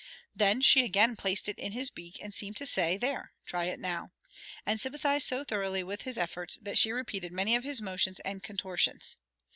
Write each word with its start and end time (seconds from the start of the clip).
Then 0.35 0.61
she 0.61 0.83
again 0.83 1.15
placed 1.15 1.47
it 1.47 1.59
in 1.59 1.73
his 1.73 1.91
beak, 1.91 2.17
and 2.23 2.33
seemed 2.33 2.57
to 2.57 2.65
say, 2.65 2.97
"There, 2.97 3.33
try 3.45 3.65
it 3.65 3.79
now," 3.79 4.13
and 4.65 4.81
sympathized 4.81 5.27
so 5.27 5.43
thoroughly 5.43 5.83
with 5.83 6.01
his 6.01 6.17
efforts 6.17 6.57
that 6.59 6.79
she 6.79 6.91
repeated 6.91 7.31
many 7.31 7.55
of 7.55 7.63
his 7.63 7.83
motions 7.83 8.19
and 8.21 8.41
contortions. 8.41 9.15